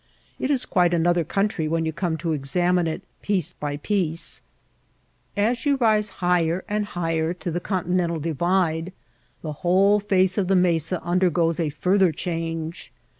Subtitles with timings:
[0.39, 4.41] It is quite an other country when you come to examine it piece by piece.
[5.37, 8.93] As you rise higher and higher to the Conti nental Divide
[9.43, 12.11] the whole face of the mesa under MESAS AND FOOT HILLS 197 goes a further
[12.11, 12.91] change.